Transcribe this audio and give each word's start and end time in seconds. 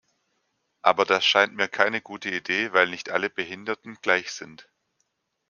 Aber 0.81 1.05
das 1.05 1.23
scheint 1.23 1.53
mir 1.53 1.67
keine 1.67 2.01
gute 2.01 2.31
Idee, 2.31 2.73
weil 2.73 2.89
nicht 2.89 3.11
alle 3.11 3.29
Behinderten 3.29 3.99
gleich 4.01 4.31
sind. 4.31 4.67